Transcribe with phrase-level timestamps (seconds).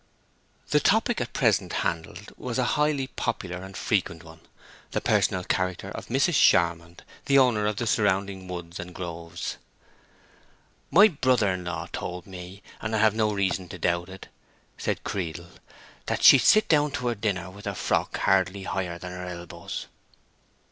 [0.71, 6.07] The topic at present handled was a highly popular and frequent one—the personal character of
[6.07, 6.33] Mrs.
[6.41, 9.57] Charmond, the owner of the surrounding woods and groves.
[10.89, 14.27] "My brother in law told me, and I have no reason to doubt it,"
[14.75, 15.51] said Creedle,
[16.07, 19.85] "that she'd sit down to her dinner with a frock hardly higher than her elbows.